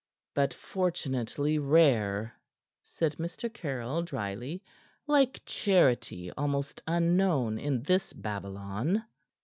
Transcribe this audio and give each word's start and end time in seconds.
"But 0.33 0.51
fortunately 0.55 1.59
rare," 1.59 2.33
said 2.81 3.17
Mr. 3.17 3.53
Caryll 3.53 4.01
dryly. 4.01 4.63
"Like 5.05 5.43
charity, 5.45 6.31
almost 6.31 6.81
unknown 6.87 7.59
in 7.59 7.83
this 7.83 8.11
Babylon." 8.11 9.05